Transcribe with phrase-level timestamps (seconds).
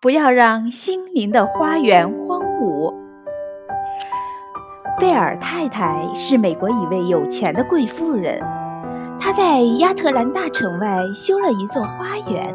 [0.00, 2.94] 不要让心灵的花园荒芜。
[4.96, 8.40] 贝尔太太是美国一位有钱的贵妇人，
[9.18, 12.54] 她在亚特兰大城外修了一座花园，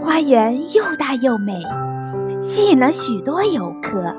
[0.00, 1.62] 花园又大又美，
[2.42, 4.12] 吸引了许多游客。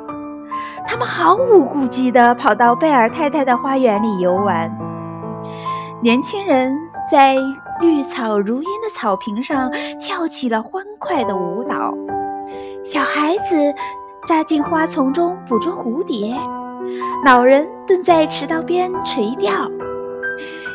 [0.87, 4.73] 他们毫无顾忌地跑到贝尔太太的花园里游玩。
[6.01, 6.73] 年轻人
[7.11, 7.35] 在
[7.81, 9.69] 绿草如茵的草坪上
[9.99, 11.93] 跳起了欢快的舞蹈，
[12.83, 13.73] 小孩子
[14.27, 16.35] 扎进花丛中捕捉蝴蝶。
[17.23, 19.71] 老人蹲在池塘边垂钓，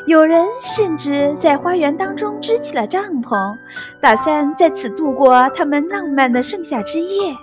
[0.07, 3.55] 有人甚至在花园当中支起了帐篷，
[4.01, 7.35] 打算在此度过他们浪漫的盛夏之夜。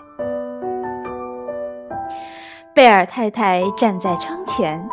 [2.73, 4.83] 贝尔太太站在窗前，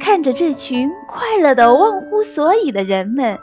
[0.00, 3.38] 看着这群快乐的忘乎所以的人们，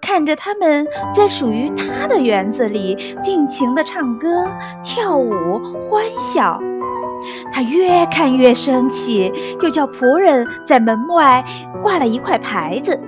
[0.00, 4.46] 看着他们在属于他的园子里尽情地唱歌、
[4.82, 6.60] 跳舞、欢笑。
[7.52, 11.44] 他越看越生气，就叫仆人在门外
[11.82, 12.98] 挂了一块牌子，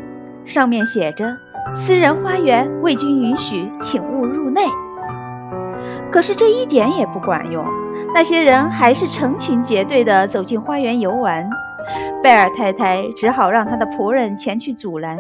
[0.44, 1.34] 上面写着
[1.74, 4.66] “私人花园，未经允许，请勿入内”。
[6.12, 7.64] 可是这一点也不管用，
[8.14, 11.48] 那些人还是成群结队地走进花园游玩。
[12.22, 15.18] 贝尔太太只好让她的仆人前去阻拦，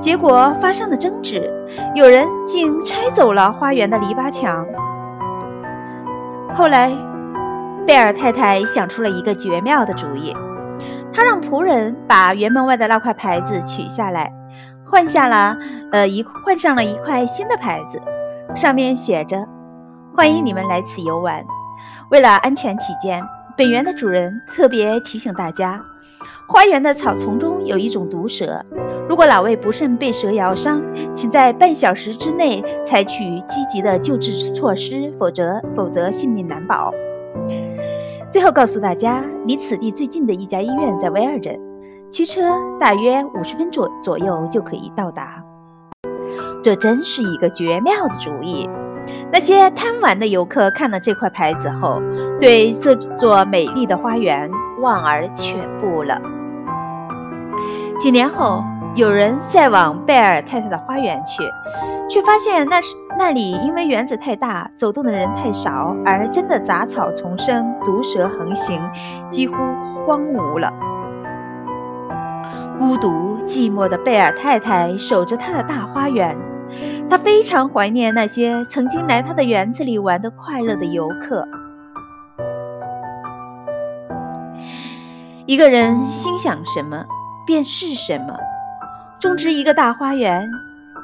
[0.00, 1.52] 结果发生了争执，
[1.94, 4.66] 有人竟拆走了花园的篱笆墙。
[6.54, 6.92] 后来。
[7.86, 10.36] 贝尔太太想出了一个绝妙的主意，
[11.10, 14.30] 她让仆人把园门外的那块牌子取下来，
[14.84, 15.56] 换下了
[15.90, 17.98] 呃一换上了一块新的牌子，
[18.54, 19.42] 上面写着
[20.14, 21.42] ：“欢迎你们来此游玩。
[22.10, 23.22] 为了安全起见，
[23.58, 25.84] 本园的主人特别提醒大家，
[26.46, 28.64] 花园的草丛中有一种毒蛇，
[29.08, 30.80] 如果哪位不慎被蛇咬伤，
[31.12, 36.94] 请在半小时之内采取积极的救治措施，否则否则性命难保。”
[38.30, 41.58] 最后告诉大家，离此地最近的一家医院在威尔镇，
[42.12, 42.40] 驱车
[42.78, 45.42] 大约五十分左左右就可以到达。
[46.62, 48.70] 这真是一个绝妙的主意。
[49.32, 52.00] 那些贪玩的游客看了这块牌子后，
[52.40, 56.20] 对这座美丽的花园望而却步了。
[57.98, 58.62] 几年后。
[58.94, 61.44] 有人再往贝尔太太的花园去，
[62.10, 68.80] 却发现那是那里因为园子太大，走动的人太少，而真的杂草丛生，毒蛇横行，
[69.30, 69.54] 几乎
[70.04, 70.72] 荒芜了。
[72.76, 76.36] 孤独寂寞的贝尔太太守着她的大花园，
[77.10, 81.46] 他非常怀念那些曾经来他的园子里玩的快乐的游客。
[85.46, 87.06] 一个人心想什么，
[87.46, 88.36] 便是什么。
[89.18, 90.46] 种植一个大花园，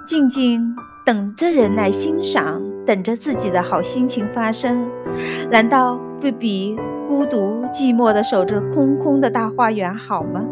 [0.06, 0.76] 静静
[1.06, 4.86] 等着人来欣赏，等着自己的好心情发生，
[5.50, 6.76] 难道不比
[7.08, 10.44] 孤独寂寞的守着空空的大花园好吗？